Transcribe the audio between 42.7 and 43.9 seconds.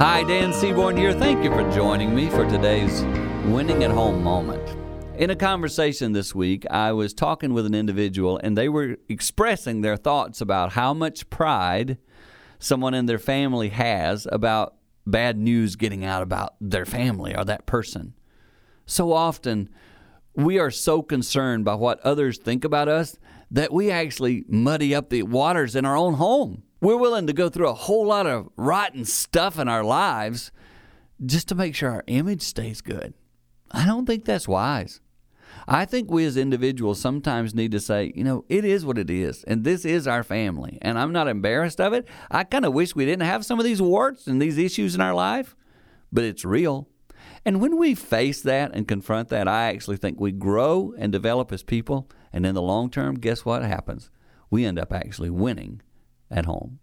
wish we didn't have some of these